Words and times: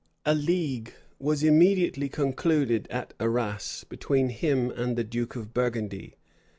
A 0.25 0.33
league 0.33 0.95
was 1.19 1.43
immediately 1.43 2.09
concluded 2.09 2.87
at 2.89 3.13
Arras 3.19 3.85
between 3.87 4.29
him 4.29 4.71
and 4.71 4.97
the 4.97 5.03
duke 5.03 5.35
of 5.35 5.53
Burgundy. 5.53 6.15